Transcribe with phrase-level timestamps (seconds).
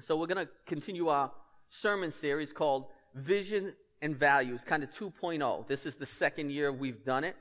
[0.00, 1.30] So we're going to continue our
[1.68, 5.68] sermon series called Vision and Values, kind of 2.0.
[5.68, 7.36] This is the second year we've done it.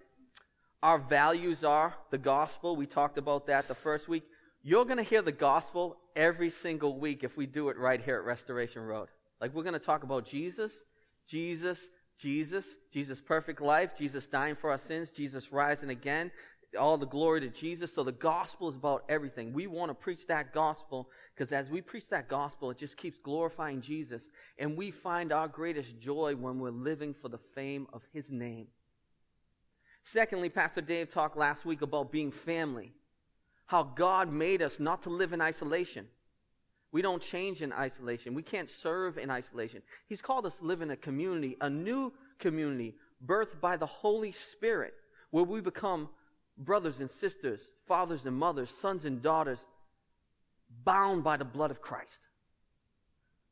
[0.83, 2.75] Our values are the gospel.
[2.75, 4.23] We talked about that the first week.
[4.61, 8.17] You're going to hear the gospel every single week if we do it right here
[8.17, 9.07] at Restoration Road.
[9.41, 10.71] Like we're going to talk about Jesus,
[11.27, 11.89] Jesus,
[12.19, 16.31] Jesus, Jesus' perfect life, Jesus dying for our sins, Jesus rising again,
[16.75, 17.93] all the glory to Jesus.
[17.93, 19.53] So the gospel is about everything.
[19.53, 23.19] We want to preach that gospel because as we preach that gospel, it just keeps
[23.19, 24.23] glorifying Jesus.
[24.57, 28.67] And we find our greatest joy when we're living for the fame of his name.
[30.03, 32.93] Secondly, Pastor Dave talked last week about being family.
[33.65, 36.07] How God made us not to live in isolation.
[36.91, 38.35] We don't change in isolation.
[38.35, 39.81] We can't serve in isolation.
[40.07, 42.95] He's called us to live in a community, a new community,
[43.25, 44.93] birthed by the Holy Spirit,
[45.31, 46.09] where we become
[46.57, 49.59] brothers and sisters, fathers and mothers, sons and daughters,
[50.83, 52.19] bound by the blood of Christ.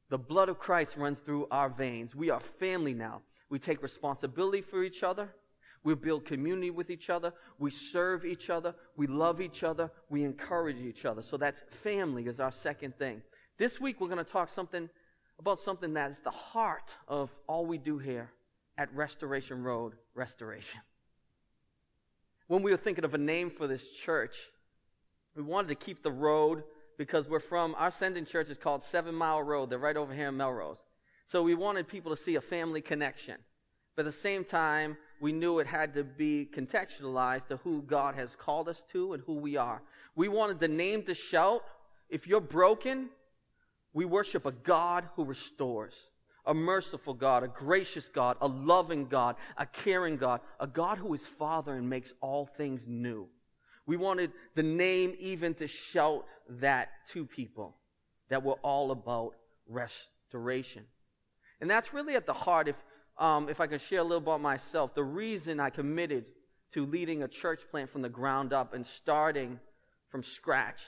[0.09, 2.13] The blood of Christ runs through our veins.
[2.15, 3.21] We are family now.
[3.49, 5.29] We take responsibility for each other.
[5.83, 7.33] We build community with each other.
[7.57, 8.75] We serve each other.
[8.97, 9.89] We love each other.
[10.09, 11.23] We encourage each other.
[11.23, 13.21] So that's family is our second thing.
[13.57, 14.89] This week we're going to talk something
[15.39, 18.29] about something that is the heart of all we do here
[18.77, 20.81] at Restoration Road Restoration
[22.51, 24.35] when we were thinking of a name for this church,
[25.37, 26.63] we wanted to keep the road
[26.97, 29.69] because we're from, our sending church is called Seven Mile Road.
[29.69, 30.83] They're right over here in Melrose.
[31.27, 33.37] So we wanted people to see a family connection.
[33.95, 38.15] But at the same time, we knew it had to be contextualized to who God
[38.15, 39.81] has called us to and who we are.
[40.17, 41.63] We wanted the name to shout
[42.09, 43.11] if you're broken,
[43.93, 45.95] we worship a God who restores
[46.45, 51.13] a merciful God, a gracious God, a loving God, a caring God, a God who
[51.13, 53.27] is Father and makes all things new.
[53.85, 57.77] We wanted the name even to shout that to people
[58.29, 59.33] that we're all about
[59.67, 60.85] restoration.
[61.59, 62.75] And that's really at the heart, if,
[63.17, 66.25] um, if I can share a little about myself, the reason I committed
[66.73, 69.59] to leading a church plant from the ground up and starting
[70.09, 70.81] from scratch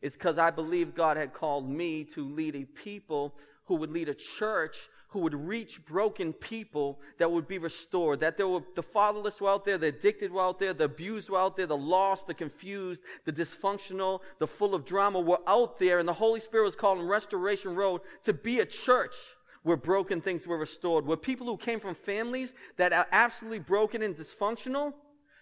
[0.00, 3.34] is because I believe God had called me to lead a people
[3.68, 8.20] who would lead a church who would reach broken people that would be restored.
[8.20, 11.30] That there were the fatherless were out there, the addicted were out there, the abused
[11.30, 15.78] were out there, the lost, the confused, the dysfunctional, the full of drama were out
[15.78, 15.98] there.
[15.98, 19.14] And the Holy Spirit was calling Restoration Road to be a church
[19.62, 24.02] where broken things were restored, where people who came from families that are absolutely broken
[24.02, 24.92] and dysfunctional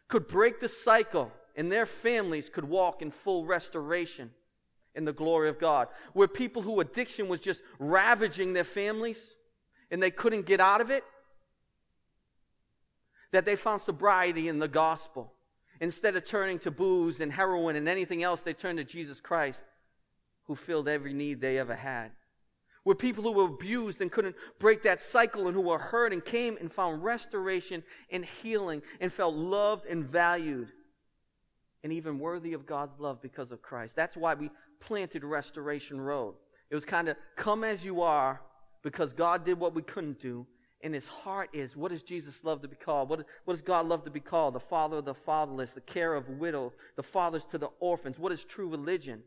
[0.09, 4.31] could break the cycle and their families could walk in full restoration
[4.97, 5.89] in the glory of God.
[6.15, 9.19] Where people who addiction was just ravaging their families
[9.91, 11.05] and they couldn't get out of it,
[13.33, 15.33] that they found sobriety in the gospel.
[15.81, 19.63] Instead of turning to booze and heroin and anything else, they turned to Jesus Christ,
[20.45, 22.13] who filled every need they ever had.
[22.83, 26.25] Where people who were abused and couldn't break that cycle and who were hurt and
[26.25, 30.73] came and found restoration and healing and felt loved and valued
[31.83, 33.97] and even worthy of God's love because of Christ.
[33.97, 34.51] That's why we
[34.81, 36.35] planted Restoration Road.
[36.71, 38.41] It was kind of come as you are
[38.83, 40.47] because God did what we couldn't do.
[40.83, 43.09] And his heart is what does Jesus love to be called?
[43.09, 44.55] What, what does God love to be called?
[44.55, 48.19] The father of the fatherless, the care of widow, the fathers to the orphans.
[48.19, 49.23] What is true religion?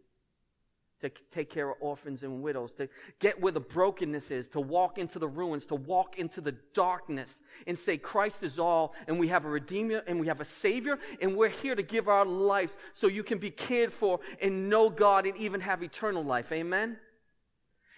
[1.01, 2.89] To take care of orphans and widows, to
[3.19, 7.39] get where the brokenness is, to walk into the ruins, to walk into the darkness
[7.67, 10.99] and say, Christ is all, and we have a Redeemer, and we have a Savior,
[11.21, 14.89] and we're here to give our lives so you can be cared for and know
[14.89, 16.51] God and even have eternal life.
[16.51, 16.97] Amen?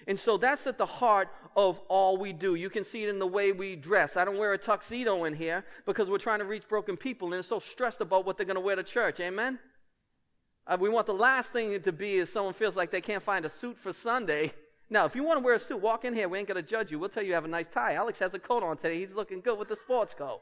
[0.07, 2.55] And so that's at the heart of all we do.
[2.55, 4.17] You can see it in the way we dress.
[4.17, 7.39] I don't wear a tuxedo in here because we're trying to reach broken people and
[7.39, 9.19] are so stressed about what they're going to wear to church.
[9.19, 9.59] Amen?
[10.67, 13.45] Uh, we want the last thing to be is someone feels like they can't find
[13.45, 14.53] a suit for Sunday.
[14.93, 16.27] Now, if you want to wear a suit, walk in here.
[16.27, 16.99] We ain't going to judge you.
[16.99, 17.93] We'll tell you you have a nice tie.
[17.93, 18.99] Alex has a coat on today.
[18.99, 20.41] He's looking good with the sports coat.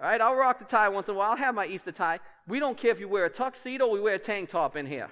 [0.00, 1.30] All right, I'll rock the tie once in a while.
[1.30, 2.18] I'll have my Easter tie.
[2.48, 4.84] We don't care if you wear a tuxedo or we wear a tank top in
[4.84, 5.10] here.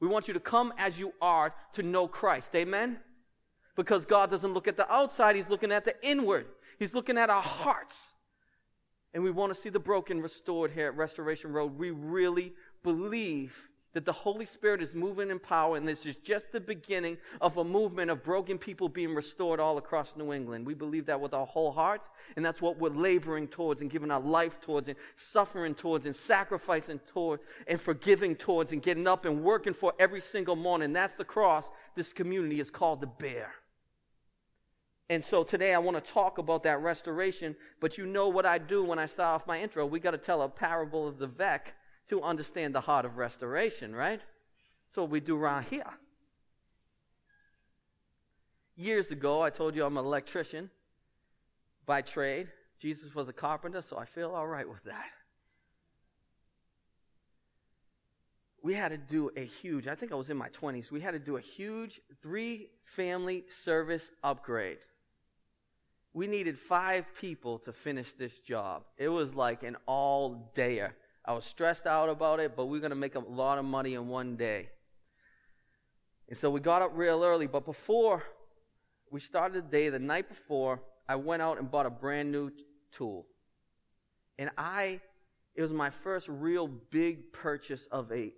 [0.00, 2.54] We want you to come as you are to know Christ.
[2.54, 2.98] Amen?
[3.76, 6.46] Because God doesn't look at the outside, He's looking at the inward.
[6.78, 7.96] He's looking at our hearts.
[9.14, 11.78] And we want to see the broken restored here at Restoration Road.
[11.78, 13.54] We really, believe
[13.92, 17.58] that the Holy Spirit is moving in power, and this is just the beginning of
[17.58, 20.66] a movement of broken people being restored all across New England.
[20.66, 24.10] We believe that with our whole hearts, and that's what we're laboring towards and giving
[24.10, 29.26] our life towards and suffering towards and sacrificing towards and forgiving towards and getting up
[29.26, 30.94] and working for every single morning.
[30.94, 33.52] That's the cross this community is called to bear.
[35.10, 38.56] And so today I want to talk about that restoration, but you know what I
[38.56, 39.84] do when I start off my intro.
[39.84, 41.74] We got to tell a parable of the Vec
[42.08, 44.20] to understand the heart of restoration, right?
[44.88, 45.90] That's what we do around here.
[48.76, 50.70] Years ago, I told you I'm an electrician
[51.86, 52.48] by trade.
[52.80, 55.06] Jesus was a carpenter, so I feel all right with that.
[58.62, 61.12] We had to do a huge, I think I was in my 20s, we had
[61.12, 64.78] to do a huge three family service upgrade.
[66.14, 68.84] We needed five people to finish this job.
[68.98, 70.92] It was like an all dayer.
[71.24, 73.64] I was stressed out about it, but we are going to make a lot of
[73.64, 74.70] money in one day.
[76.28, 78.22] And so we got up real early, but before
[79.10, 82.50] we started the day, the night before, I went out and bought a brand new
[82.90, 83.26] tool.
[84.38, 85.00] And I,
[85.54, 88.32] it was my first real big purchase of a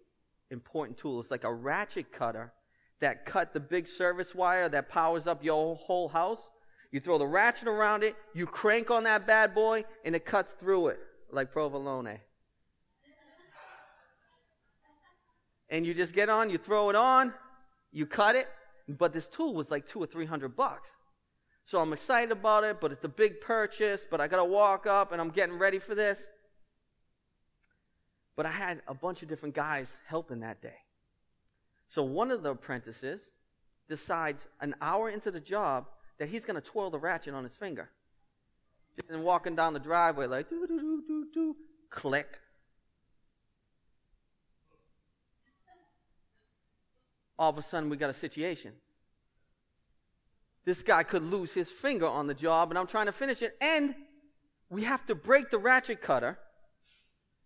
[0.51, 1.21] important tool.
[1.21, 2.53] It's like a ratchet cutter
[3.01, 6.51] that cut the big service wire that powers up your whole house.
[6.91, 10.53] You throw the ratchet around it, you crank on that bad boy, and it cuts
[10.53, 10.99] through it
[11.31, 12.07] like provolone
[15.75, 17.35] and you just get on, you throw it on,
[17.91, 18.49] you cut it.
[18.87, 20.89] But this tool was like two or three hundred bucks.
[21.67, 25.11] So I'm excited about it, but it's a big purchase, but I gotta walk up
[25.11, 26.29] and I'm getting ready for this.
[28.37, 30.77] But I had a bunch of different guys helping that day.
[31.89, 33.31] So one of the apprentices
[33.89, 35.87] decides an hour into the job
[36.19, 37.91] that he's gonna twirl the ratchet on his finger.
[39.11, 41.57] And walking down the driveway like do do do do do
[41.91, 42.39] click
[47.39, 48.73] all of a sudden we got a situation.
[50.65, 53.57] This guy could lose his finger on the job, and I'm trying to finish it,
[53.61, 53.95] and
[54.71, 56.39] we have to break the ratchet cutter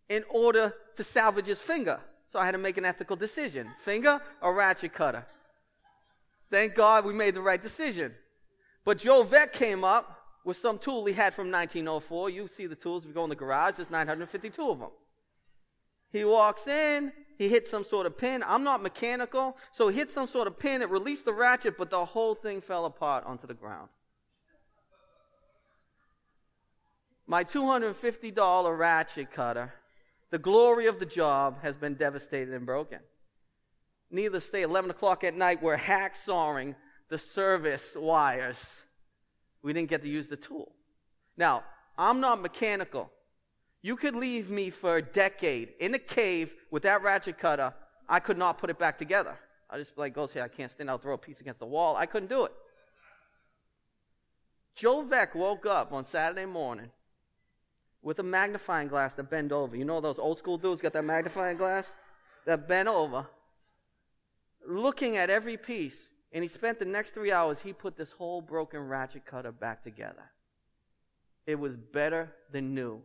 [0.08, 2.00] in order to salvage his finger.
[2.32, 5.26] So I had to make an ethical decision finger or ratchet cutter.
[6.50, 8.14] Thank God we made the right decision.
[8.84, 12.31] But Joe Vec came up with some tool he had from 1904.
[12.31, 14.91] You see the tools if you go in the garage, there's 952 of them.
[16.11, 18.43] He walks in, he hit some sort of pin.
[18.44, 20.82] I'm not mechanical, so he hit some sort of pin.
[20.82, 23.88] It released the ratchet, but the whole thing fell apart onto the ground.
[27.29, 29.73] My $250 ratchet cutter,
[30.31, 32.99] the glory of the job, has been devastated and broken.
[34.11, 36.75] Needless to say, 11 o'clock at night, we're hacksawing
[37.08, 38.69] the service wires.
[39.62, 40.73] We didn't get to use the tool.
[41.37, 41.62] Now,
[41.96, 43.12] I'm not mechanical.
[43.82, 47.72] You could leave me for a decade in a cave with that ratchet cutter.
[48.08, 49.38] I could not put it back together.
[49.70, 51.96] I just like go say I can't stand out, throw a piece against the wall.
[51.96, 52.52] I couldn't do it.
[54.75, 56.90] Joe Vec woke up on Saturday morning
[58.02, 59.76] with a magnifying glass that bent over.
[59.76, 61.90] You know those old school dudes got that magnifying glass
[62.46, 63.26] that bent over,
[64.66, 66.08] looking at every piece.
[66.32, 67.60] And he spent the next three hours.
[67.60, 70.31] He put this whole broken ratchet cutter back together.
[71.46, 73.02] It was better than new.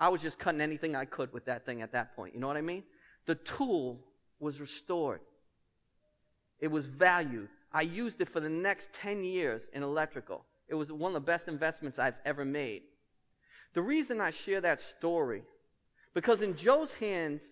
[0.00, 2.34] I was just cutting anything I could with that thing at that point.
[2.34, 2.82] You know what I mean?
[3.26, 4.00] The tool
[4.40, 5.20] was restored,
[6.58, 7.48] it was valued.
[7.72, 10.44] I used it for the next 10 years in electrical.
[10.66, 12.82] It was one of the best investments I've ever made.
[13.74, 15.44] The reason I share that story,
[16.12, 17.42] because in Joe's hands,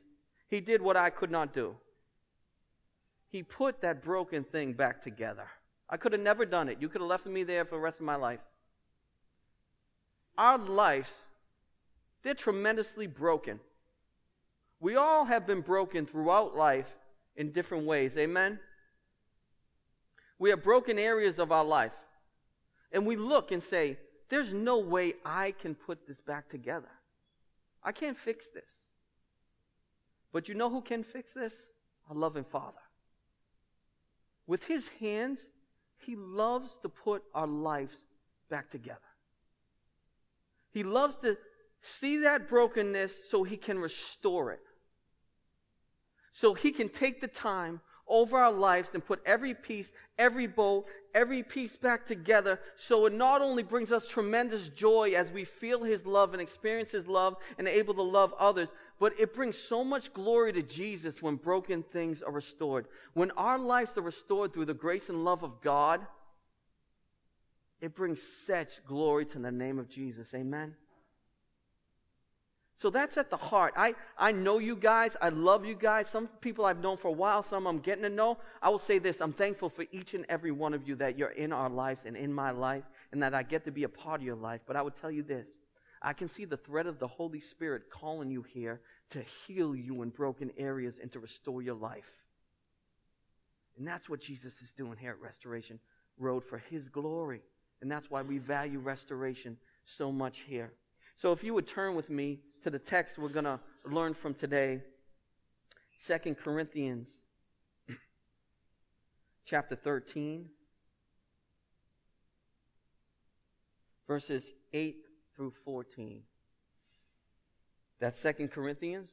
[0.49, 1.77] he did what I could not do.
[3.29, 5.47] He put that broken thing back together.
[5.89, 6.79] I could have never done it.
[6.81, 8.41] You could have left me there for the rest of my life.
[10.37, 11.11] Our lives
[12.23, 13.61] they're tremendously broken.
[14.81, 16.89] We all have been broken throughout life
[17.37, 18.17] in different ways.
[18.17, 18.59] Amen?
[20.39, 21.93] We have broken areas of our life.
[22.93, 26.89] And we look and say, there's no way I can put this back together.
[27.83, 28.71] I can't fix this.
[30.33, 31.71] But you know who can fix this?
[32.09, 32.79] Our loving Father.
[34.47, 35.41] With His hands,
[35.99, 37.97] He loves to put our lives
[38.49, 39.01] back together.
[40.71, 41.37] He loves to
[41.81, 44.61] see that brokenness so he can restore it.
[46.33, 50.87] So he can take the time over our lives and put every piece, every bolt,
[51.15, 55.83] every piece back together so it not only brings us tremendous joy as we feel
[55.83, 59.85] his love and experience his love and able to love others, but it brings so
[59.85, 62.87] much glory to Jesus when broken things are restored.
[63.15, 66.01] When our lives are restored through the grace and love of God,
[67.81, 70.35] it brings such glory to the name of Jesus.
[70.35, 70.75] Amen.
[72.79, 73.75] So that's at the heart.
[73.77, 75.17] I, I know you guys.
[75.21, 76.09] I love you guys.
[76.09, 78.39] Some people I've known for a while, some I'm getting to know.
[78.63, 81.31] I will say this I'm thankful for each and every one of you that you're
[81.31, 84.21] in our lives and in my life, and that I get to be a part
[84.21, 84.61] of your life.
[84.65, 85.49] But I would tell you this
[86.01, 88.81] I can see the thread of the Holy Spirit calling you here
[89.11, 92.13] to heal you in broken areas and to restore your life.
[93.77, 95.81] And that's what Jesus is doing here at Restoration
[96.17, 97.43] Road for His glory.
[97.83, 100.75] And that's why we value restoration so much here.
[101.17, 104.35] So if you would turn with me to the text we're going to learn from
[104.35, 104.83] today
[105.99, 107.09] Second Corinthians
[109.45, 110.51] chapter 13.
[114.09, 114.97] verses 8
[115.37, 116.23] through 14.
[118.01, 119.11] That's Second Corinthians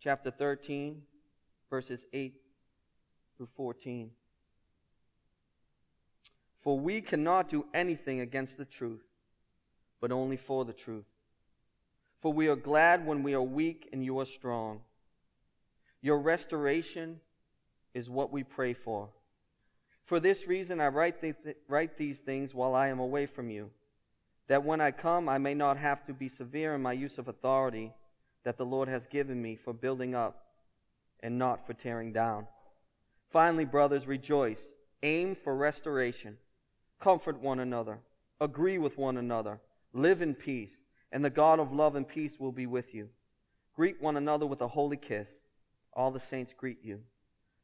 [0.00, 1.02] chapter 13,
[1.70, 2.34] verses 8
[3.36, 4.10] through 14.
[6.60, 9.04] For we cannot do anything against the truth,
[10.00, 11.11] but only for the truth.
[12.22, 14.80] For we are glad when we are weak and you are strong.
[16.00, 17.20] Your restoration
[17.94, 19.08] is what we pray for.
[20.04, 23.70] For this reason, I write, th- write these things while I am away from you,
[24.46, 27.28] that when I come, I may not have to be severe in my use of
[27.28, 27.92] authority
[28.44, 30.46] that the Lord has given me for building up
[31.20, 32.46] and not for tearing down.
[33.30, 34.60] Finally, brothers, rejoice.
[35.02, 36.36] Aim for restoration.
[37.00, 37.98] Comfort one another.
[38.40, 39.60] Agree with one another.
[39.92, 40.76] Live in peace.
[41.12, 43.10] And the God of love and peace will be with you.
[43.76, 45.28] Greet one another with a holy kiss.
[45.92, 47.00] All the saints greet you.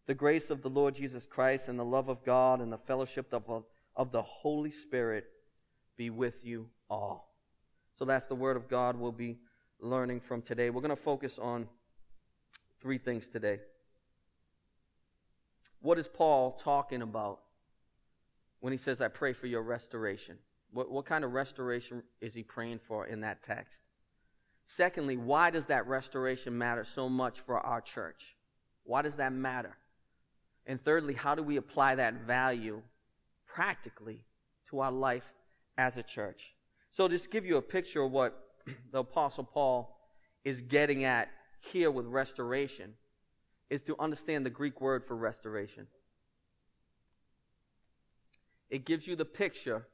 [0.06, 3.32] The grace of the Lord Jesus Christ and the love of God and the fellowship
[3.32, 3.64] of,
[3.96, 5.26] of the Holy Spirit
[5.96, 7.34] be with you all.
[7.98, 9.38] So that's the word of God we'll be
[9.80, 10.70] learning from today.
[10.70, 11.68] We're going to focus on
[12.80, 13.60] three things today.
[15.80, 17.40] What is Paul talking about
[18.60, 20.38] when he says, I pray for your restoration?
[20.72, 23.80] What, what kind of restoration is he praying for in that text?
[24.66, 28.36] Secondly, why does that restoration matter so much for our church?
[28.84, 29.76] Why does that matter?
[30.66, 32.82] And thirdly, how do we apply that value
[33.46, 34.24] practically
[34.68, 35.24] to our life
[35.78, 36.54] as a church?
[36.90, 38.38] So, just give you a picture of what
[38.92, 39.98] the Apostle Paul
[40.44, 42.94] is getting at here with restoration,
[43.70, 45.86] is to understand the Greek word for restoration.
[48.70, 49.86] It gives you the picture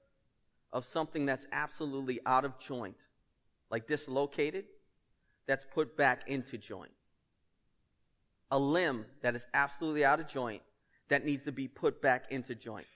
[0.74, 2.96] of something that's absolutely out of joint,
[3.70, 4.66] like dislocated,
[5.46, 6.92] that's put back into joint
[8.54, 10.62] a limb that is absolutely out of joint
[11.08, 12.86] that needs to be put back into joint.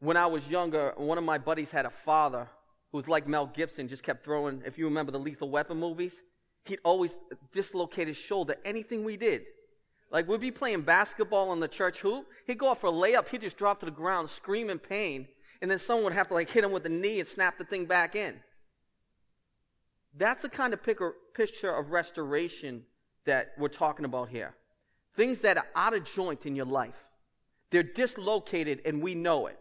[0.00, 2.48] When I was younger, one of my buddies had a father
[2.90, 6.22] who was like Mel Gibson, just kept throwing, if you remember the Lethal Weapon movies,
[6.64, 7.16] he'd always
[7.52, 9.46] dislocate his shoulder, anything we did.
[10.10, 13.28] Like we'd be playing basketball on the church hoop, he'd go off for a layup,
[13.28, 15.28] he'd just drop to the ground, scream in pain,
[15.62, 17.64] and then someone would have to like hit him with the knee and snap the
[17.64, 18.34] thing back in.
[20.16, 22.84] That's the kind of picture of restoration
[23.24, 24.54] that we're talking about here.
[25.14, 26.94] Things that are out of joint in your life.
[27.70, 29.58] They're dislocated and we know it.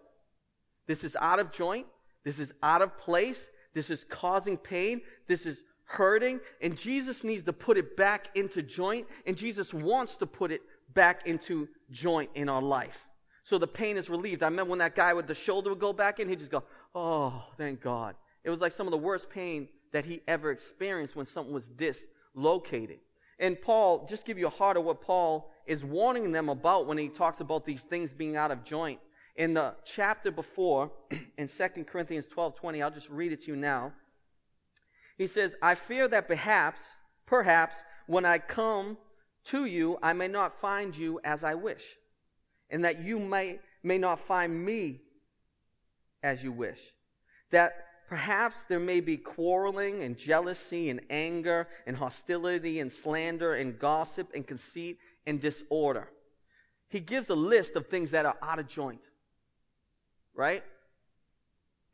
[0.88, 1.88] This is out of joint.
[2.24, 3.50] This is out of place.
[3.74, 5.02] This is causing pain.
[5.28, 6.40] This is hurting.
[6.62, 9.08] And Jesus needs to put it back into joint.
[9.26, 10.62] And Jesus wants to put it
[10.94, 13.06] back into joint in our life.
[13.46, 14.42] So the pain is relieved.
[14.42, 16.64] I remember when that guy with the shoulder would go back in, he'd just go,
[16.96, 18.16] Oh, thank God.
[18.44, 21.70] It was like some of the worst pain that he ever experienced when something was
[21.70, 23.00] dislocated.
[23.40, 26.98] And Paul, just give you a heart of what Paul is warning them about when
[26.98, 29.00] he talks about these things being out of joint.
[29.36, 30.92] In the chapter before,
[31.38, 33.94] in 2 Corinthians 12 20, I'll just read it to you now.
[35.18, 36.82] He says, I fear that perhaps,
[37.28, 38.98] perhaps, when I come
[39.46, 41.84] to you, I may not find you as I wish,
[42.70, 45.02] and that you may, may not find me
[46.24, 46.80] as you wish.
[47.52, 53.80] That Perhaps there may be quarreling and jealousy and anger and hostility and slander and
[53.80, 56.10] gossip and conceit and disorder.
[56.88, 59.02] He gives a list of things that are out of joint,
[60.36, 60.64] right?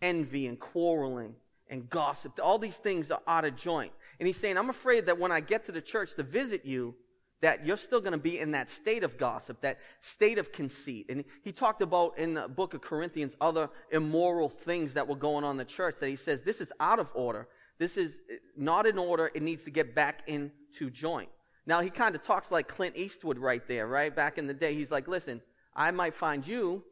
[0.02, 1.36] Envy and quarreling
[1.70, 2.38] and gossip.
[2.44, 3.94] All these things are out of joint.
[4.20, 6.94] And he's saying, I'm afraid that when I get to the church to visit you,
[7.42, 11.08] that you're still going to be in that state of gossip, that state of conceit.
[11.10, 15.44] And he talked about in the book of Corinthians other immoral things that were going
[15.44, 17.48] on in the church that he says this is out of order.
[17.80, 19.32] This is eh, not in order.
[19.34, 21.30] It needs to get back into joint.
[21.66, 24.16] Now he kind of talks like Clint Eastwood right there, right?
[24.16, 25.42] Back in the day, he's like, listen,
[25.76, 26.84] I might find you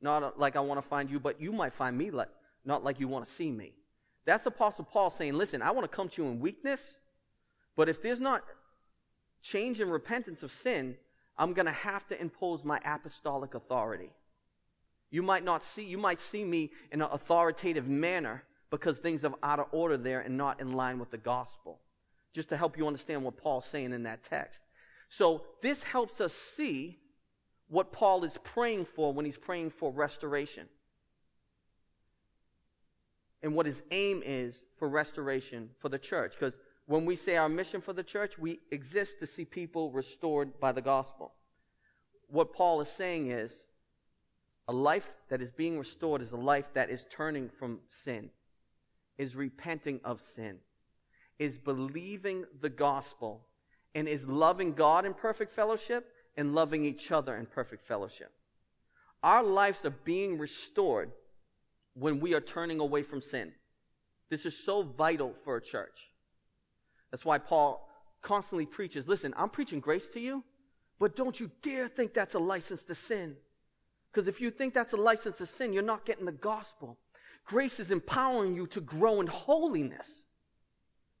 [0.00, 2.28] not uh, like I want to find you, but you might find me like
[2.64, 3.72] not like you want to see me.
[4.24, 6.98] That's Apostle Paul saying, listen, I want to come to you in weakness,
[7.76, 8.44] but if there's not
[9.50, 10.96] change and repentance of sin,
[11.36, 14.10] I'm going to have to impose my apostolic authority.
[15.10, 19.32] You might not see, you might see me in an authoritative manner because things are
[19.42, 21.78] out of order there and not in line with the gospel.
[22.34, 24.60] Just to help you understand what Paul's saying in that text.
[25.08, 26.98] So this helps us see
[27.68, 30.66] what Paul is praying for when he's praying for restoration.
[33.42, 36.34] And what his aim is for restoration for the church.
[36.38, 36.54] Because
[36.88, 40.72] when we say our mission for the church, we exist to see people restored by
[40.72, 41.34] the gospel.
[42.28, 43.52] What Paul is saying is
[44.66, 48.30] a life that is being restored is a life that is turning from sin,
[49.18, 50.60] is repenting of sin,
[51.38, 53.42] is believing the gospel,
[53.94, 58.32] and is loving God in perfect fellowship and loving each other in perfect fellowship.
[59.22, 61.10] Our lives are being restored
[61.92, 63.52] when we are turning away from sin.
[64.30, 66.08] This is so vital for a church.
[67.10, 67.88] That's why Paul
[68.22, 70.44] constantly preaches listen, I'm preaching grace to you,
[70.98, 73.36] but don't you dare think that's a license to sin.
[74.10, 76.98] Because if you think that's a license to sin, you're not getting the gospel.
[77.44, 80.24] Grace is empowering you to grow in holiness.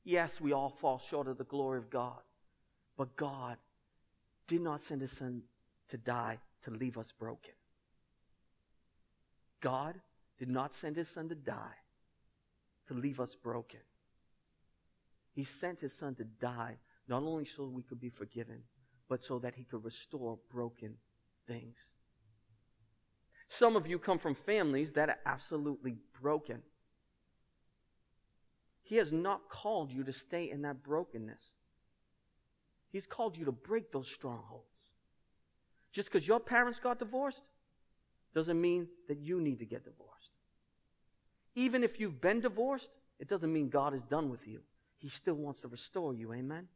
[0.04, 2.20] Yes, we all fall short of the glory of God,
[2.96, 3.56] but God
[4.46, 5.42] did not send his son
[5.88, 7.52] to die to leave us broken.
[9.60, 10.00] God
[10.38, 11.76] did not send his son to die
[12.88, 13.80] to leave us broken.
[15.38, 18.64] He sent his son to die not only so we could be forgiven,
[19.08, 20.96] but so that he could restore broken
[21.46, 21.76] things.
[23.46, 26.60] Some of you come from families that are absolutely broken.
[28.82, 31.52] He has not called you to stay in that brokenness.
[32.90, 34.64] He's called you to break those strongholds.
[35.92, 37.42] Just because your parents got divorced
[38.34, 40.32] doesn't mean that you need to get divorced.
[41.54, 42.90] Even if you've been divorced,
[43.20, 44.62] it doesn't mean God is done with you.
[44.98, 46.32] He still wants to restore you.
[46.32, 46.68] Amen?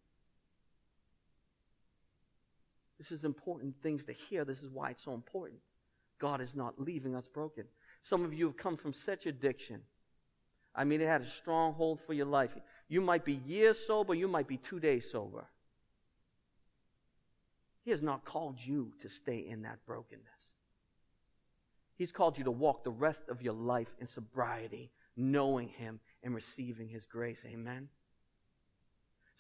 [2.99, 4.45] This is important things to hear.
[4.45, 5.61] This is why it's so important.
[6.19, 7.65] God is not leaving us broken.
[8.03, 9.81] Some of you have come from such addiction.
[10.75, 12.51] I mean, it had a stronghold for your life.
[12.89, 15.47] You might be years sober, you might be two days sober.
[17.85, 20.53] He has not called you to stay in that brokenness.
[21.97, 26.35] He's called you to walk the rest of your life in sobriety, knowing Him and
[26.35, 27.45] receiving His grace.
[27.45, 27.89] Amen.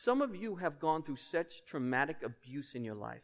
[0.05, 3.23] Some of you have gone through such traumatic abuse in your life.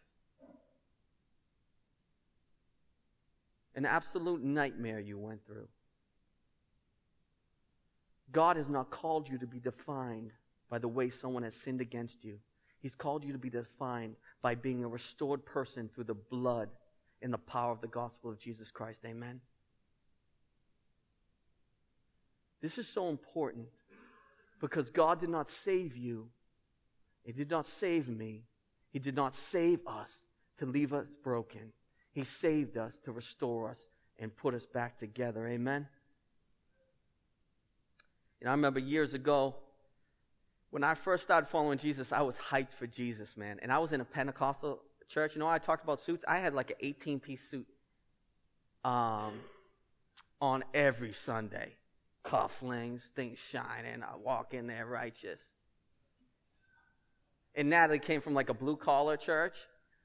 [3.74, 5.66] An absolute nightmare you went through.
[8.30, 10.30] God has not called you to be defined
[10.70, 12.38] by the way someone has sinned against you.
[12.80, 16.68] He's called you to be defined by being a restored person through the blood
[17.22, 19.00] and the power of the gospel of Jesus Christ.
[19.04, 19.40] Amen.
[22.60, 23.66] This is so important
[24.60, 26.28] because God did not save you.
[27.28, 28.44] He did not save me.
[28.90, 30.10] He did not save us
[30.56, 31.74] to leave us broken.
[32.10, 33.80] He saved us to restore us
[34.18, 35.46] and put us back together.
[35.46, 35.86] Amen.
[38.40, 39.56] And I remember years ago,
[40.70, 43.58] when I first started following Jesus, I was hyped for Jesus, man.
[43.60, 45.34] And I was in a Pentecostal church.
[45.34, 46.24] You know, I talked about suits.
[46.26, 47.66] I had like an 18 piece suit
[48.86, 49.34] um,
[50.40, 51.74] on every Sunday.
[52.24, 54.02] Cufflinks, things shining.
[54.02, 55.50] I walk in there righteous.
[57.58, 59.56] And Natalie came from like a blue collar church.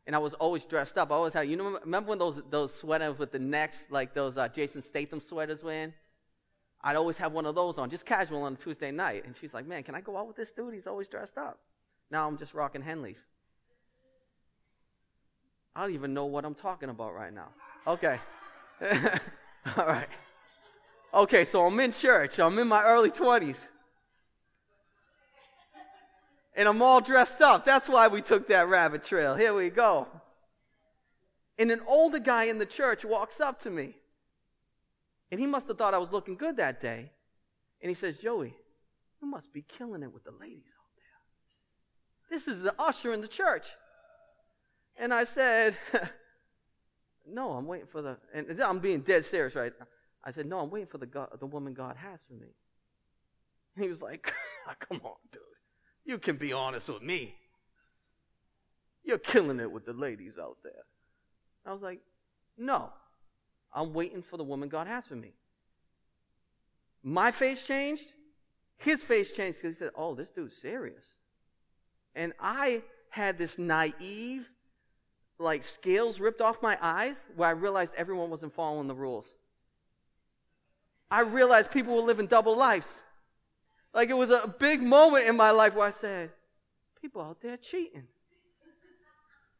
[0.07, 1.11] And I was always dressed up.
[1.11, 4.37] I always had, you know, remember when those, those sweaters with the necks, like those
[4.37, 5.93] uh, Jason Statham sweaters when.
[6.81, 9.23] I'd always have one of those on, just casual on a Tuesday night.
[9.25, 10.73] And she's like, man, can I go out with this dude?
[10.73, 11.59] He's always dressed up.
[12.11, 13.19] Now I'm just rocking Henleys.
[15.75, 17.49] I don't even know what I'm talking about right now.
[17.85, 18.19] Okay.
[19.77, 20.09] all right.
[21.13, 22.39] Okay, so I'm in church.
[22.39, 23.57] I'm in my early 20s.
[26.55, 27.65] And I'm all dressed up.
[27.65, 29.35] That's why we took that rabbit trail.
[29.35, 30.07] Here we go.
[31.57, 33.95] And an older guy in the church walks up to me.
[35.31, 37.11] And he must have thought I was looking good that day.
[37.81, 38.55] And he says, Joey,
[39.21, 40.91] you must be killing it with the ladies out
[42.29, 42.37] there.
[42.37, 43.65] This is the usher in the church.
[44.97, 45.75] And I said,
[47.25, 49.73] No, I'm waiting for the, and I'm being dead serious, right?
[50.23, 52.49] I said, No, I'm waiting for the, God, the woman God has for me.
[53.75, 54.31] And he was like,
[54.79, 55.41] Come on, dude.
[56.05, 57.35] You can be honest with me.
[59.03, 60.83] You're killing it with the ladies out there.
[61.65, 61.99] I was like,
[62.57, 62.89] No.
[63.75, 65.33] I'm waiting for the woman God has for me.
[67.01, 68.11] My face changed.
[68.77, 71.03] His face changed because he said, Oh, this dude's serious.
[72.15, 74.49] And I had this naive,
[75.39, 79.25] like scales ripped off my eyes where I realized everyone wasn't following the rules.
[81.09, 82.87] I realized people were living double lives.
[83.93, 86.31] Like it was a big moment in my life where I said,
[87.01, 88.07] People out there cheating.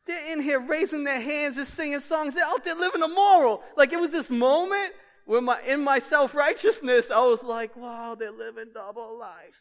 [0.05, 2.35] They're in here raising their hands and singing songs.
[2.35, 3.61] They're out there living a moral.
[3.77, 4.93] Like it was this moment
[5.25, 9.59] where my, in my self righteousness, I was like, wow, they're living double lives.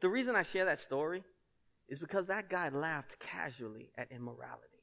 [0.00, 1.24] The reason I share that story
[1.88, 4.75] is because that guy laughed casually at immorality.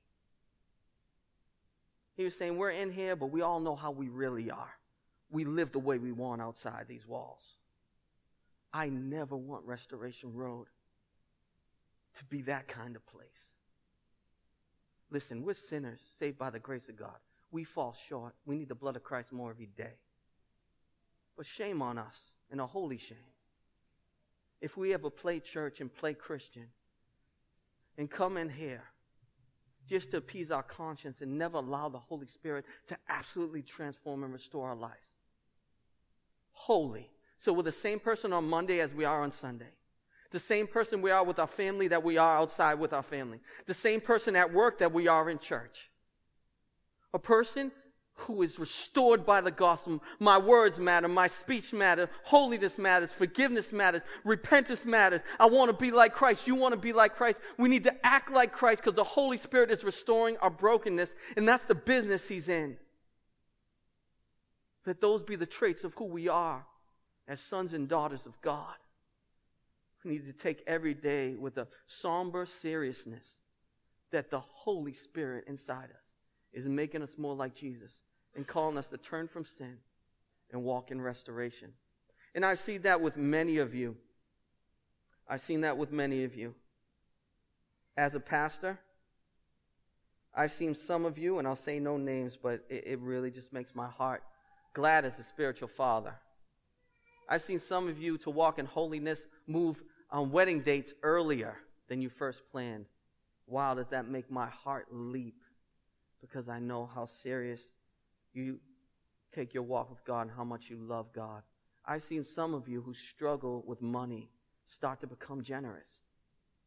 [2.16, 4.74] He was saying, We're in here, but we all know how we really are.
[5.32, 7.42] We live the way we want outside these walls.
[8.72, 10.68] I never want Restoration Road
[12.18, 13.52] to be that kind of place.
[15.10, 17.18] Listen, we're sinners saved by the grace of God.
[17.52, 18.34] We fall short.
[18.46, 19.98] We need the blood of Christ more every day.
[21.38, 22.18] But shame on us,
[22.52, 23.18] and a holy shame.
[24.62, 26.68] If we ever play church and play Christian
[27.98, 28.84] and come in here
[29.90, 34.34] just to appease our conscience and never allow the Holy Spirit to absolutely transform and
[34.34, 35.12] restore our lives.
[36.54, 37.10] Holy.
[37.38, 39.74] So we're the same person on Monday as we are on Sunday.
[40.32, 43.40] The same person we are with our family that we are outside with our family.
[43.66, 45.92] The same person at work that we are in church.
[47.14, 47.72] A person
[48.16, 50.02] who is restored by the gospel.
[50.20, 51.08] My words matter.
[51.08, 52.10] My speech matters.
[52.24, 53.12] Holiness matters.
[53.12, 54.02] Forgiveness matters.
[54.24, 55.22] Repentance matters.
[55.40, 56.48] I want to be like Christ.
[56.48, 57.42] You want to be like Christ.
[57.58, 61.48] We need to act like Christ because the Holy Spirit is restoring our brokenness, and
[61.48, 62.78] that's the business He's in.
[64.86, 66.66] That those be the traits of who we are
[67.28, 68.76] as sons and daughters of God.
[70.04, 73.24] We need to take every day with a somber seriousness
[74.12, 76.14] that the Holy Spirit inside us
[76.52, 78.03] is making us more like Jesus
[78.36, 79.78] and calling us to turn from sin
[80.52, 81.74] and walk in restoration.
[82.36, 83.96] And I see that with many of you.
[85.28, 86.56] I've seen that with many of you.
[87.96, 88.80] As a pastor,
[90.36, 93.54] I've seen some of you, and I'll say no names, but it, it really just
[93.54, 94.24] makes my heart
[94.74, 96.16] glad as a spiritual father.
[97.30, 101.56] I've seen some of you to walk in holiness move on wedding dates earlier
[101.88, 102.86] than you first planned.
[103.48, 105.36] Wow, does that make my heart leap
[106.22, 107.62] because I know how serious
[108.34, 108.60] you
[109.34, 111.42] take your walk with God and how much you love God.
[111.86, 114.30] I've seen some of you who struggle with money
[114.68, 115.90] start to become generous,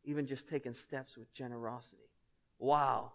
[0.05, 2.11] even just taking steps with generosity.
[2.59, 3.13] Wow,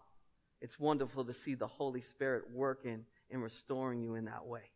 [0.61, 4.71] it's wonderful to see the Holy Spirit working and restoring you in that way.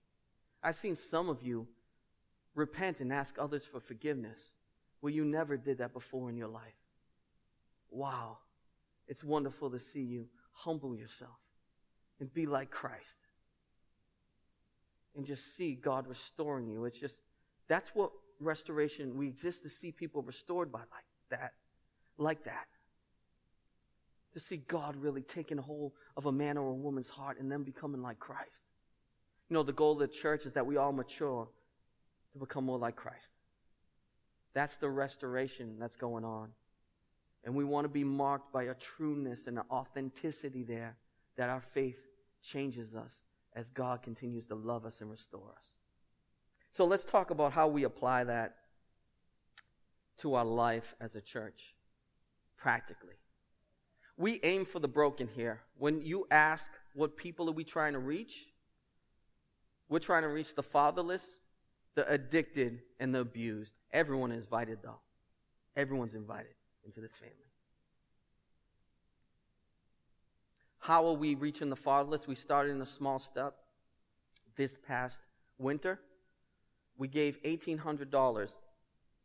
[0.62, 1.68] I've seen some of you
[2.54, 4.40] repent and ask others for forgiveness
[5.02, 6.64] where you never did that before in your life.
[7.92, 8.38] Wow,
[9.08, 11.38] it's wonderful to see you humble yourself
[12.20, 13.25] and be like Christ
[15.16, 16.86] and just see God restoring you.
[16.86, 17.18] It's just,
[17.68, 21.54] that's what restoration, we exist to see people restored by like that,
[22.18, 22.68] like that.
[24.34, 27.64] To see God really taking hold of a man or a woman's heart and them
[27.64, 28.62] becoming like Christ.
[29.50, 31.48] You know, the goal of the church is that we all mature
[32.34, 33.30] to become more like Christ.
[34.54, 36.50] That's the restoration that's going on.
[37.46, 40.98] And we want to be marked by a trueness and an authenticity there
[41.38, 42.00] that our faith
[42.42, 43.14] changes us
[43.56, 45.66] as God continues to love us and restore us.
[46.72, 48.58] So let's talk about how we apply that
[50.20, 51.74] to our life as a church
[52.58, 53.16] practically.
[54.18, 55.62] We aim for the broken here.
[55.78, 58.48] When you ask what people are we trying to reach,
[59.90, 61.24] we're trying to reach the fatherless,
[61.96, 63.74] the addicted, and the abused.
[63.92, 65.00] Everyone is invited, though.
[65.76, 66.54] Everyone's invited
[66.86, 67.36] into this family.
[70.86, 72.28] How are we reaching the fatherless?
[72.28, 73.56] We started in a small step
[74.56, 75.20] this past
[75.58, 76.00] winter.
[76.96, 78.50] We gave $1,800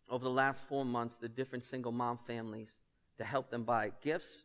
[0.08, 2.70] over the last four months to different single mom families
[3.18, 4.44] to help them buy gifts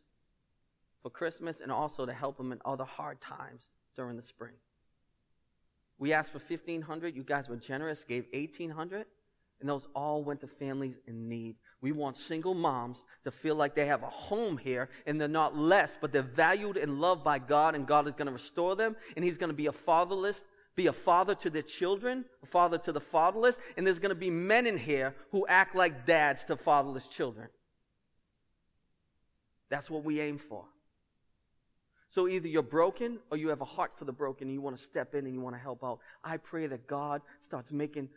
[1.02, 3.62] for Christmas and also to help them in other hard times
[3.94, 4.52] during the spring.
[5.98, 7.16] We asked for 1,500.
[7.16, 9.06] You guys were generous, gave 1,800,
[9.60, 11.56] and those all went to families in need.
[11.82, 15.56] We want single moms to feel like they have a home here and they're not
[15.56, 18.96] less, but they're valued and loved by God and God is going to restore them
[19.14, 20.42] and He's going to be a fatherless,
[20.74, 24.14] be a father to their children, a father to the fatherless, and there's going to
[24.14, 27.48] be men in here who act like dads to fatherless children.
[29.68, 30.64] That's what we aim for.
[32.10, 34.76] So either you're broken or you have a heart for the broken and you want
[34.76, 35.98] to step in and you want to help out.
[36.24, 38.08] I pray that God starts making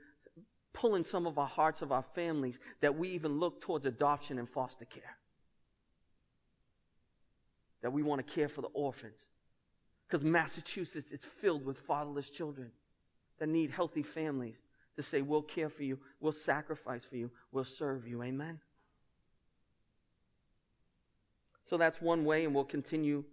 [0.73, 4.49] pulling some of our hearts of our families that we even look towards adoption and
[4.49, 5.17] foster care.
[7.82, 9.25] That we want to care for the orphans.
[10.08, 12.71] Because Massachusetts is filled with fatherless children
[13.39, 14.55] that need healthy families
[14.95, 18.21] to say, We'll care for you, we'll sacrifice for you, we'll serve you.
[18.23, 18.60] Amen?
[21.63, 23.23] So that's one way, and we'll continue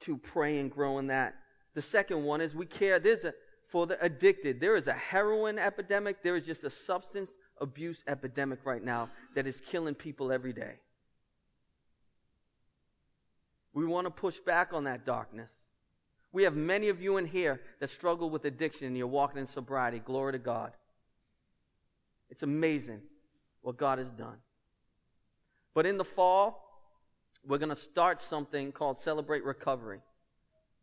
[0.00, 1.34] to pray and grow in that.
[1.74, 3.00] The second one is we care.
[3.00, 3.34] There's a,
[3.72, 4.60] for the addicted.
[4.60, 6.22] There is a heroin epidemic.
[6.22, 10.74] There is just a substance abuse epidemic right now that is killing people every day.
[13.72, 15.50] We want to push back on that darkness.
[16.32, 19.46] We have many of you in here that struggle with addiction and you're walking in
[19.46, 20.00] sobriety.
[20.00, 20.72] Glory to God.
[22.28, 23.00] It's amazing
[23.62, 24.36] what God has done.
[25.72, 26.62] But in the fall,
[27.46, 30.00] we're going to start something called Celebrate Recovery.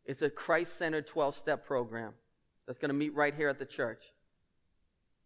[0.06, 2.14] It's a Christ centered 12 step program
[2.70, 4.04] that's going to meet right here at the church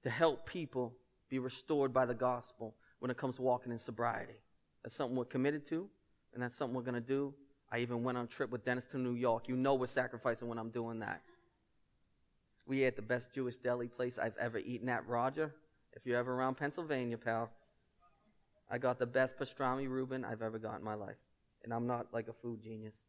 [0.02, 0.94] to help people
[1.30, 4.36] be restored by the gospel when it comes to walking in sobriety.
[4.82, 5.90] That's something we're committed to,
[6.34, 7.34] and that's something we're going to do.
[7.70, 9.50] I even went on a trip with Dennis to New York.
[9.50, 11.22] You know we're sacrificing when I'm doing that.
[12.66, 15.54] We ate the best Jewish deli place I've ever eaten at, Roger.
[15.92, 17.50] If you're ever around Pennsylvania, pal,
[18.72, 21.18] I got the best pastrami Reuben I've ever got in my life.
[21.66, 23.02] And I'm not like a food genius.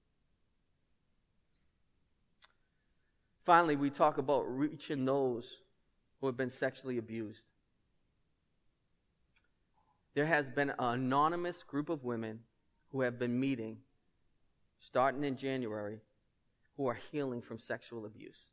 [3.44, 5.58] Finally, we talk about reaching those
[6.20, 7.42] who have been sexually abused.
[10.14, 12.40] There has been an anonymous group of women
[12.92, 13.78] who have been meeting
[14.80, 16.00] starting in January
[16.76, 18.46] who are healing from sexual abuse.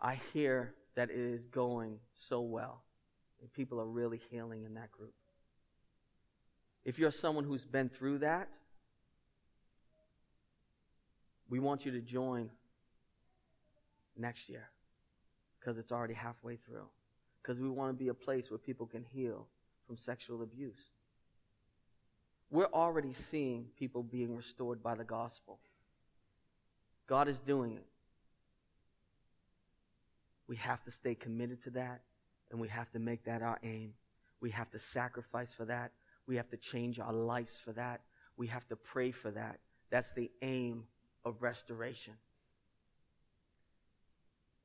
[0.00, 2.82] I hear that it is going so well.
[3.40, 5.14] And people are really healing in that group.
[6.84, 8.48] If you're someone who's been through that,
[11.48, 12.50] we want you to join
[14.16, 14.68] next year
[15.58, 16.86] because it's already halfway through.
[17.42, 19.46] Because we want to be a place where people can heal
[19.86, 20.90] from sexual abuse.
[22.50, 25.58] We're already seeing people being restored by the gospel.
[27.06, 27.86] God is doing it.
[30.46, 32.02] We have to stay committed to that,
[32.50, 33.94] and we have to make that our aim.
[34.40, 35.92] We have to sacrifice for that.
[36.26, 38.02] We have to change our lives for that.
[38.36, 39.58] We have to pray for that.
[39.90, 40.84] That's the aim
[41.24, 42.14] of restoration.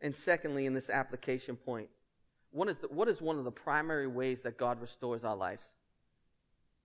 [0.01, 1.89] And secondly, in this application point,
[2.51, 5.65] what is, the, what is one of the primary ways that God restores our lives?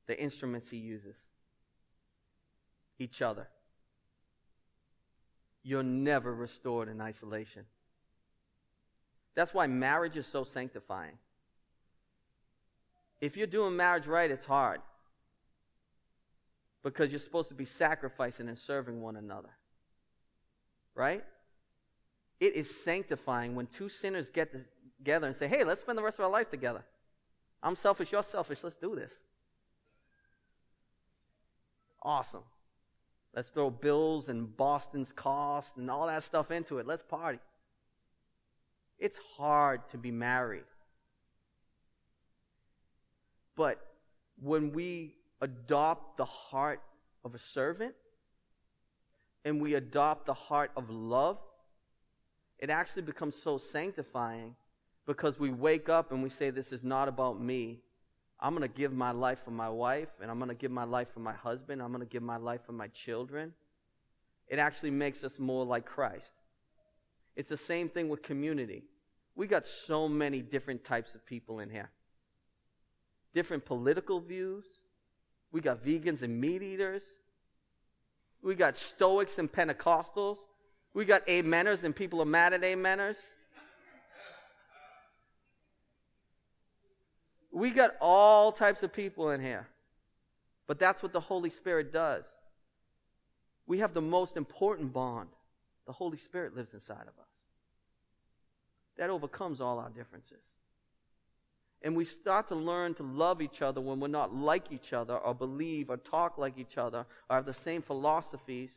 [0.06, 1.16] The instruments He uses
[2.98, 3.48] each other.
[5.62, 7.64] You're never restored in isolation.
[9.34, 11.18] That's why marriage is so sanctifying.
[13.20, 14.80] If you're doing marriage right, it's hard
[16.82, 19.48] because you're supposed to be sacrificing and serving one another.
[20.94, 21.24] Right?
[22.40, 24.54] It is sanctifying when two sinners get
[24.98, 26.84] together and say, hey, let's spend the rest of our lives together.
[27.62, 29.12] I'm selfish, you're selfish, let's do this.
[32.02, 32.42] Awesome.
[33.34, 36.86] Let's throw bills and Boston's cost and all that stuff into it.
[36.86, 37.40] Let's party.
[38.98, 40.64] It's hard to be married.
[43.56, 43.80] But
[44.40, 46.80] when we adopt the heart
[47.24, 47.94] of a servant
[49.44, 51.38] and we adopt the heart of love,
[52.58, 54.56] it actually becomes so sanctifying
[55.06, 57.80] because we wake up and we say, This is not about me.
[58.40, 60.84] I'm going to give my life for my wife, and I'm going to give my
[60.84, 61.80] life for my husband.
[61.80, 63.52] I'm going to give my life for my children.
[64.48, 66.32] It actually makes us more like Christ.
[67.36, 68.84] It's the same thing with community.
[69.34, 71.90] We got so many different types of people in here.
[73.32, 74.64] Different political views.
[75.50, 77.02] We got vegans and meat eaters.
[78.44, 80.36] We got Stoics and Pentecostals.
[80.92, 83.16] We got ameners and people are mad at ameners.
[87.50, 89.66] We got all types of people in here.
[90.66, 92.24] But that's what the Holy Spirit does.
[93.66, 95.30] We have the most important bond.
[95.86, 97.30] The Holy Spirit lives inside of us.
[98.98, 100.44] That overcomes all our differences.
[101.84, 105.16] And we start to learn to love each other when we're not like each other,
[105.16, 108.70] or believe, or talk like each other, or have the same philosophies.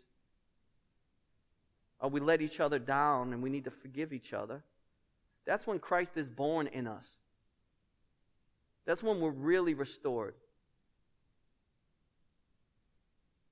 [2.02, 4.62] Or we let each other down and we need to forgive each other.
[5.46, 7.08] That's when Christ is born in us.
[8.86, 10.36] That's when we're really restored.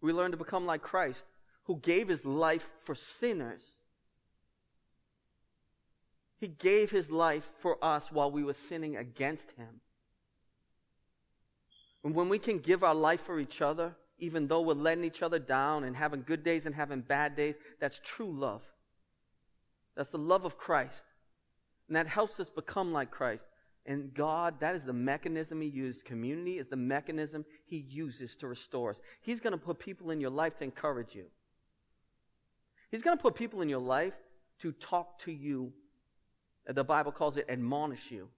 [0.01, 1.23] We learn to become like Christ,
[1.63, 3.63] who gave his life for sinners.
[6.37, 9.81] He gave his life for us while we were sinning against him.
[12.03, 15.21] And when we can give our life for each other, even though we're letting each
[15.21, 18.61] other down and having good days and having bad days, that's true love.
[19.95, 21.05] That's the love of Christ.
[21.87, 23.45] And that helps us become like Christ.
[23.85, 26.05] And God, that is the mechanism He used.
[26.05, 28.99] Community is the mechanism He uses to restore us.
[29.21, 31.25] He's going to put people in your life to encourage you.
[32.91, 34.13] He's going to put people in your life
[34.61, 35.71] to talk to you.
[36.67, 38.29] The Bible calls it admonish you.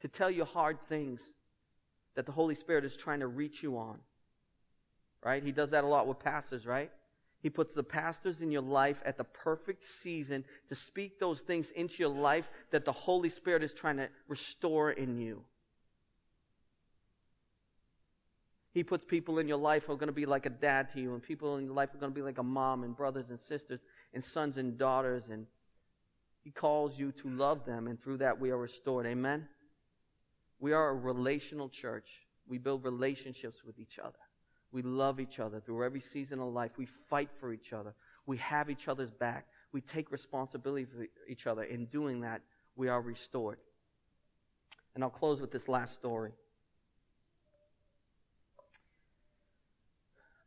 [0.00, 1.22] To tell you hard things
[2.14, 3.98] that the Holy Spirit is trying to reach you on.
[5.24, 5.42] Right?
[5.42, 6.90] He does that a lot with pastors, right?
[7.40, 11.70] He puts the pastors in your life at the perfect season to speak those things
[11.70, 15.42] into your life that the Holy Spirit is trying to restore in you.
[18.72, 21.00] He puts people in your life who are going to be like a dad to
[21.00, 23.28] you, and people in your life are going to be like a mom, and brothers
[23.28, 23.80] and sisters,
[24.14, 25.46] and sons and daughters, and
[26.42, 29.06] He calls you to love them, and through that we are restored.
[29.06, 29.48] Amen?
[30.58, 32.08] We are a relational church.
[32.46, 34.18] We build relationships with each other.
[34.72, 36.72] We love each other through every season of life.
[36.76, 37.94] We fight for each other.
[38.26, 39.46] We have each other's back.
[39.72, 41.62] We take responsibility for each other.
[41.62, 42.42] In doing that,
[42.74, 43.58] we are restored.
[44.94, 46.32] And I'll close with this last story.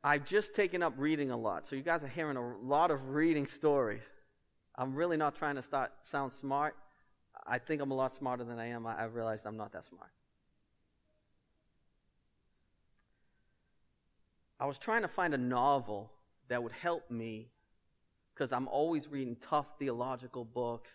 [0.03, 3.09] I've just taken up reading a lot, so you guys are hearing a lot of
[3.09, 4.03] reading stories.
[4.77, 6.75] I'm really not trying to start sound smart.
[7.47, 8.85] I think I'm a lot smarter than I am.
[8.85, 10.09] I, I realized I'm not that smart.
[14.59, 16.11] I was trying to find a novel
[16.47, 17.49] that would help me
[18.33, 20.91] because I'm always reading tough theological books.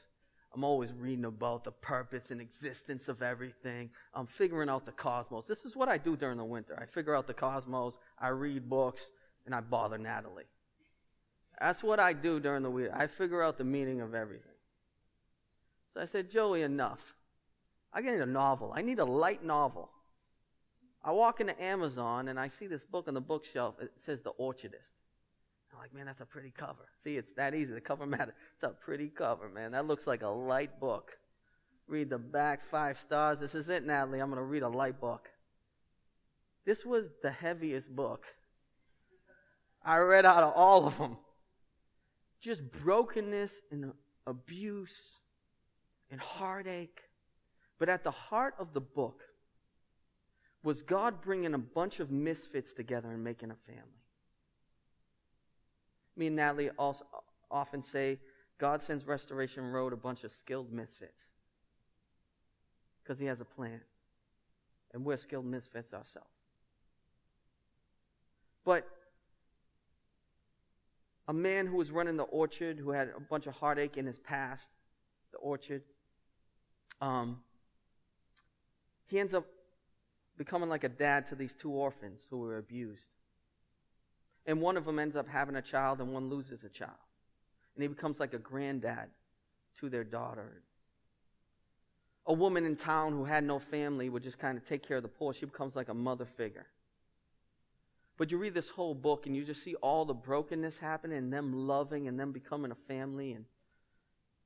[0.55, 3.91] I'm always reading about the purpose and existence of everything.
[4.15, 5.47] I'm figuring out the cosmos.
[5.47, 6.79] This is what I do during the winter.
[6.81, 9.11] I figure out the cosmos, I read books,
[9.47, 10.49] and I bother Natalie.
[11.61, 12.89] That's what I do during the week.
[12.93, 14.47] I figure out the meaning of everything.
[15.93, 17.01] So I said, Joie, enough.
[17.93, 18.73] I need a novel.
[18.75, 19.91] I need a light novel.
[21.03, 23.75] I walk into Amazon and I see this book on the bookshelf.
[23.81, 24.95] It says The Orchardist.
[25.73, 26.89] I'm like, man, that's a pretty cover.
[27.03, 27.75] See, it's that easy.
[27.75, 28.35] The cover matter.
[28.55, 29.73] It's a pretty cover, man.
[29.73, 31.13] That looks like a light book.
[31.87, 33.41] Read the back, five stars.
[33.41, 34.21] This is it, Natalie.
[34.21, 35.29] I'm going to read a light book.
[36.65, 38.27] This was the heaviest book
[39.83, 41.17] I read out of all of them.
[42.41, 43.93] Just brokenness and
[44.27, 44.99] abuse
[46.11, 47.03] and heartache.
[47.79, 49.23] But at the heart of the book
[50.63, 53.83] was God bringing a bunch of misfits together and making a family.
[56.17, 57.05] Me and Natalie also
[57.51, 58.19] often say
[58.59, 61.23] God sends Restoration Road a bunch of skilled misfits
[63.03, 63.81] because He has a plan.
[64.93, 66.29] And we're skilled misfits ourselves.
[68.65, 68.87] But
[71.31, 74.19] a man who was running the orchard, who had a bunch of heartache in his
[74.19, 74.67] past,
[75.31, 75.81] the orchard,
[77.01, 77.39] um,
[79.07, 79.47] he ends up
[80.37, 83.07] becoming like a dad to these two orphans who were abused.
[84.45, 86.99] And one of them ends up having a child, and one loses a child.
[87.77, 89.11] And he becomes like a granddad
[89.79, 90.65] to their daughter.
[92.27, 95.05] A woman in town who had no family would just kind of take care of
[95.05, 95.33] the poor.
[95.33, 96.67] She becomes like a mother figure.
[98.21, 101.33] But you read this whole book and you just see all the brokenness happening and
[101.33, 103.33] them loving and them becoming a family.
[103.33, 103.47] And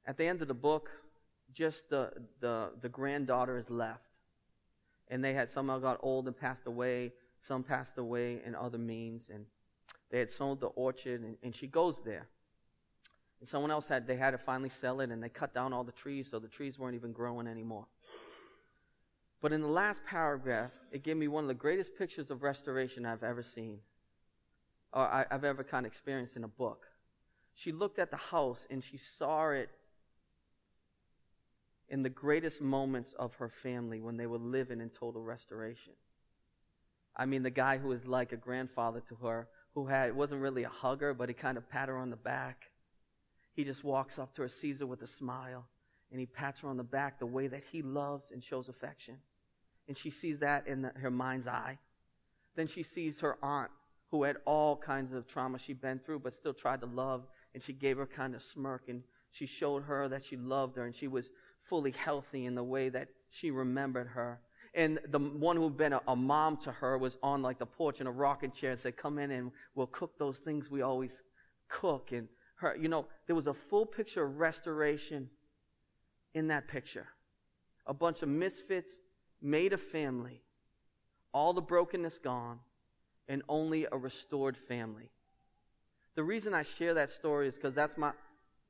[0.07, 0.91] at the end of the book,
[1.53, 4.07] just the, the, the granddaughter is left.
[5.09, 7.15] And they had somehow got old and passed away.
[7.41, 9.29] Some passed away in other means.
[9.29, 9.45] And
[10.09, 12.29] they had sold the orchard, and, and she goes there.
[13.41, 15.83] And someone else had, they had to finally sell it, and they cut down all
[15.83, 17.87] the trees, so the trees weren't even growing anymore.
[19.45, 23.05] But in the last paragraph, it gave me one of the greatest pictures of restoration
[23.05, 23.81] I've ever seen,
[24.91, 26.87] or I, have ever kind of experienced in a book.
[27.53, 29.69] She looked at the house and she saw it
[31.91, 35.93] in the greatest moments of her family when they were living in total restoration.
[37.15, 40.65] I mean, the guy who was like a grandfather to her, who had wasn't really
[40.65, 42.71] a hugger, but he kind of pat her on the back.
[43.53, 45.67] He just walks up to her, sees her with a smile,
[46.11, 49.19] and he pats her on the back the way that he loves and shows affection
[49.89, 51.79] and she sees that in the, her mind's eye.
[52.57, 53.71] Then she sees her aunt,
[54.11, 57.63] who had all kinds of trauma she'd been through, but still tried to love, and
[57.63, 60.95] she gave her kind of smirk, and she showed her that she loved her, and
[60.95, 61.31] she was
[61.69, 64.41] fully healthy in the way that she remembered her.
[64.75, 68.01] And the one who'd been a, a mom to her was on like the porch
[68.01, 71.23] in a rocking chair and said, "Come in and we'll cook those things we always
[71.69, 75.31] cook." And her, you know, there was a full picture of restoration
[76.35, 77.07] in that picture.
[77.87, 78.99] A bunch of misfits
[79.45, 80.41] made a family,
[81.33, 82.59] all the brokenness gone,
[83.29, 85.11] and only a restored family.
[86.15, 88.13] The reason I share that story is because that's my,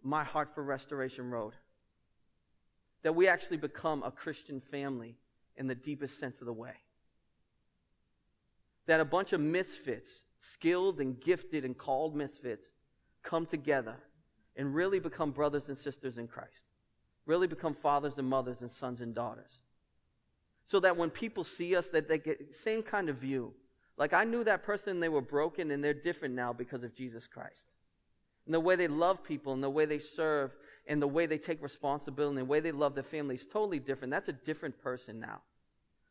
[0.02, 1.52] my heart for Restoration Road.
[3.02, 5.16] That we actually become a Christian family
[5.56, 6.74] in the deepest sense of the way.
[8.86, 10.10] That a bunch of misfits,
[10.40, 12.66] skilled and gifted and called misfits,
[13.22, 13.96] come together
[14.56, 16.62] and really become brothers and sisters in Christ.
[17.26, 19.60] Really become fathers and mothers and sons and daughters
[20.66, 23.52] so that when people see us that they get same kind of view.
[23.96, 27.26] Like i knew that person they were broken and they're different now because of jesus
[27.26, 27.64] christ.
[28.46, 30.54] And the way they love people and the way they serve
[30.86, 33.78] and the way they take responsibility and the way they love their family is totally
[33.78, 34.10] different.
[34.10, 35.40] That's a different person now.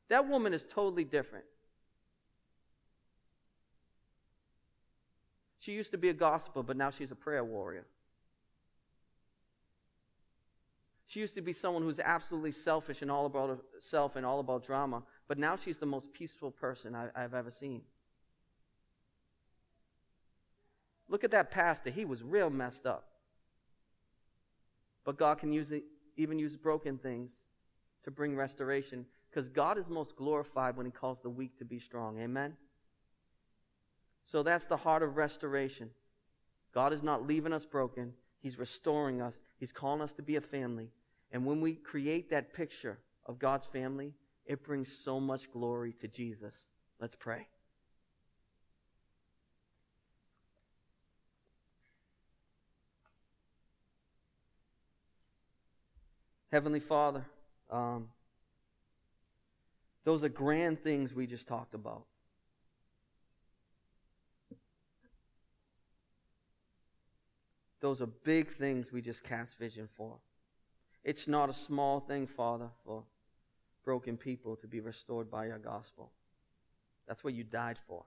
[0.09, 1.45] That woman is totally different.
[5.59, 7.85] She used to be a gospel but now she's a prayer warrior
[11.13, 14.63] She used to be someone who's absolutely selfish and all about herself and all about
[14.63, 17.83] drama, but now she's the most peaceful person I, have ever seen.
[21.07, 21.91] Look at that pastor.
[21.91, 23.09] He was real messed up.
[25.05, 25.83] But God can use it,
[26.17, 27.29] even use broken things
[28.05, 31.77] to bring restoration because God is most glorified when He calls the weak to be
[31.77, 32.19] strong.
[32.19, 32.57] Amen?
[34.25, 35.91] So that's the heart of restoration.
[36.73, 39.37] God is not leaving us broken, He's restoring us.
[39.59, 40.89] He's calling us to be a family.
[41.33, 44.13] And when we create that picture of God's family,
[44.45, 46.55] it brings so much glory to Jesus.
[47.01, 47.47] Let's pray.
[56.51, 57.25] Heavenly Father,
[57.69, 58.07] um,
[60.05, 62.05] those are grand things we just talked about.
[67.83, 70.15] those are big things we just cast vision for.
[71.03, 73.03] It's not a small thing, Father, for
[73.83, 76.11] broken people to be restored by your gospel.
[77.07, 78.05] That's what you died for.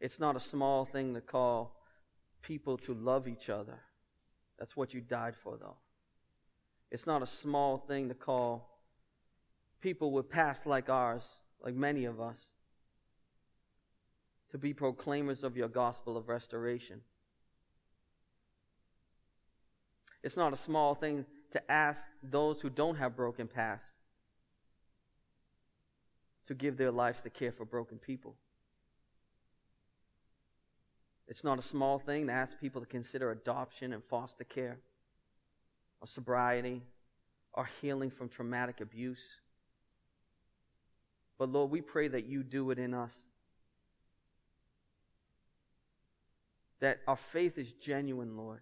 [0.00, 1.76] It's not a small thing to call
[2.42, 3.78] people to love each other.
[4.58, 5.76] That's what you died for, though.
[6.90, 8.68] It's not a small thing to call
[9.80, 11.22] people with past like ours,
[11.64, 12.36] like many of us,
[14.50, 17.00] to be proclaimers of your gospel of restoration.
[20.22, 23.92] It's not a small thing to ask those who don't have broken past
[26.46, 28.34] to give their lives to care for broken people.
[31.28, 34.78] It's not a small thing to ask people to consider adoption and foster care,
[36.00, 36.82] or sobriety,
[37.54, 39.22] or healing from traumatic abuse.
[41.38, 43.14] But Lord, we pray that you do it in us.
[46.80, 48.60] That our faith is genuine, Lord.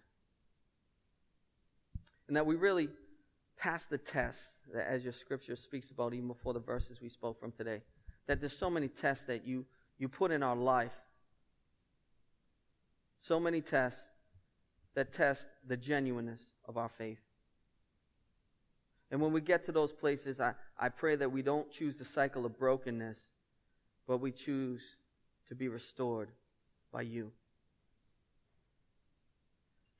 [2.31, 2.87] And that we really
[3.57, 4.39] pass the test,
[4.73, 7.81] that as your scripture speaks about even before the verses we spoke from today.
[8.27, 9.65] That there's so many tests that you,
[9.97, 10.93] you put in our life
[13.21, 13.99] so many tests
[14.95, 17.19] that test the genuineness of our faith.
[19.11, 22.05] And when we get to those places, I, I pray that we don't choose the
[22.05, 23.17] cycle of brokenness,
[24.07, 24.79] but we choose
[25.49, 26.29] to be restored
[26.93, 27.33] by you.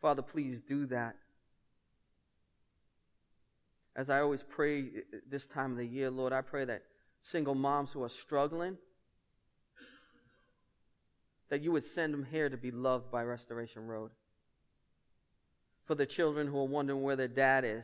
[0.02, 1.18] Father, please do that.
[3.96, 6.84] As I always pray uh, this time of the year, Lord, I pray that
[7.24, 8.78] single moms who are struggling,
[11.50, 14.12] that you would send them here to be loved by Restoration Road.
[15.86, 17.84] For the children who are wondering where their dad is,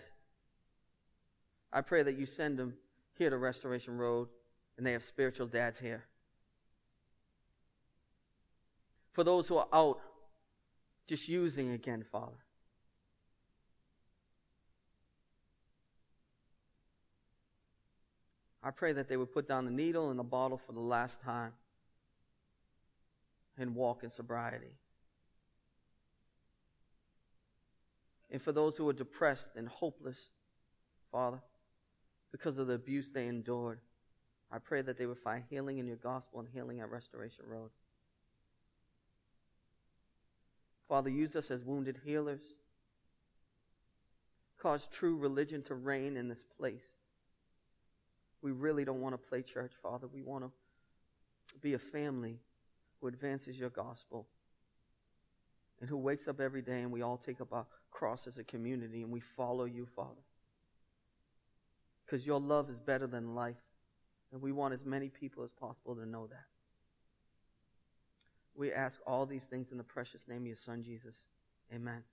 [1.73, 2.75] I pray that you send them
[3.17, 4.29] here to Restoration Road
[4.77, 6.05] and they have spiritual dads here.
[9.11, 9.99] For those who are out
[11.07, 12.37] just using again, Father.
[18.67, 21.21] I pray that they would put down the needle and the bottle for the last
[21.21, 21.53] time
[23.57, 24.73] and walk in sobriety.
[28.29, 30.17] And for those who are depressed and hopeless,
[31.13, 31.39] Father,
[32.33, 33.79] because of the abuse they endured,
[34.51, 37.69] I pray that they would find healing in your gospel and healing at Restoration Road.
[40.89, 42.41] Father, use us as wounded healers.
[44.61, 46.96] Cause true religion to reign in this place.
[48.41, 50.07] We really don't want to play church, Father.
[50.07, 50.51] We want to
[51.61, 52.39] be a family
[52.99, 54.27] who advances your gospel
[55.79, 58.43] and who wakes up every day and we all take up our cross as a
[58.43, 60.21] community and we follow you, Father.
[62.05, 63.55] Because your love is better than life.
[64.31, 66.45] And we want as many people as possible to know that.
[68.55, 71.15] We ask all these things in the precious name of your Son, Jesus.
[71.73, 72.03] Amen.